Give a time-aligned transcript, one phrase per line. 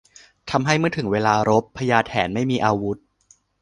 [0.51, 2.97] ทำให้เมื่อถึงเวลารบ พญาแถนไม่มีอาวุธ